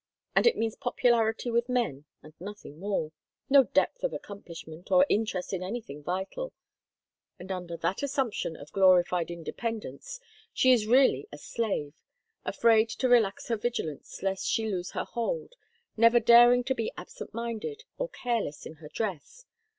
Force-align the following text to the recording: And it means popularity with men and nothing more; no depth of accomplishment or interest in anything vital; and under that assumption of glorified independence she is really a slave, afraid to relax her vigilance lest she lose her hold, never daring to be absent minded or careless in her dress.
And 0.35 0.47
it 0.47 0.57
means 0.57 0.75
popularity 0.75 1.51
with 1.51 1.69
men 1.69 2.05
and 2.23 2.33
nothing 2.39 2.79
more; 2.79 3.11
no 3.51 3.65
depth 3.65 4.03
of 4.03 4.13
accomplishment 4.13 4.89
or 4.91 5.05
interest 5.09 5.53
in 5.53 5.61
anything 5.61 6.01
vital; 6.01 6.53
and 7.37 7.51
under 7.51 7.77
that 7.77 8.01
assumption 8.01 8.55
of 8.55 8.71
glorified 8.71 9.29
independence 9.29 10.19
she 10.53 10.71
is 10.71 10.87
really 10.87 11.27
a 11.31 11.37
slave, 11.37 12.01
afraid 12.43 12.89
to 12.89 13.07
relax 13.07 13.47
her 13.49 13.57
vigilance 13.57 14.23
lest 14.23 14.47
she 14.47 14.65
lose 14.65 14.89
her 14.93 15.05
hold, 15.05 15.53
never 15.95 16.19
daring 16.19 16.63
to 16.63 16.73
be 16.73 16.91
absent 16.97 17.31
minded 17.31 17.83
or 17.99 18.09
careless 18.09 18.65
in 18.65 18.77
her 18.77 18.89
dress. 18.89 19.45